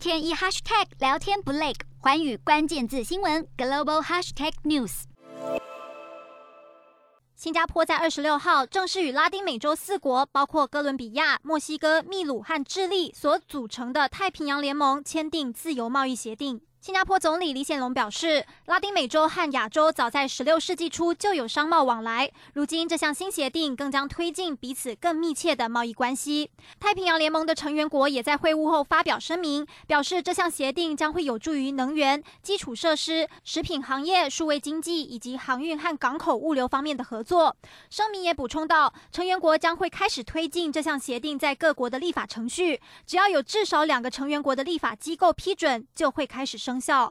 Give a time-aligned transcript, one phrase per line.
[0.00, 5.02] 天一 hashtag 聊天不累，寰宇关键字新闻 global hashtag news。
[7.36, 16.62] 新加坡在二十六号正式与拉丁美洲四国，包括哥伦比亚、墨西哥、秘鲁和智利所组成的太平洋联盟签订自由贸易协定。
[16.80, 26.50] 新加坡总理李显龙表示，拉丁美洲和亚洲早在十六世纪初就有商贸往来，如今这项新协定更将推进彼此更密切的贸易关系。
[26.80, 37.54] 太平洋联盟的成员国也在会晤后发表声明，表示这项协定将会有助于能源、基础设施、食品行业、数位经济以及航运和港口物流方面的合作。
[37.90, 47.08] 声明也补充到，成员国将会开始推进这项协定在各国的立法程序，只要有至少两个成员国的立法机构批准，就会开始生效。